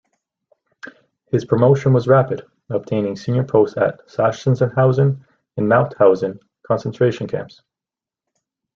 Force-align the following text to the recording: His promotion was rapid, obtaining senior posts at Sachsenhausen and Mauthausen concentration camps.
His 1.27 1.45
promotion 1.45 1.93
was 1.93 2.07
rapid, 2.07 2.41
obtaining 2.71 3.15
senior 3.15 3.43
posts 3.43 3.77
at 3.77 3.99
Sachsenhausen 4.07 5.23
and 5.57 5.67
Mauthausen 5.67 6.39
concentration 6.65 7.27
camps. 7.27 7.61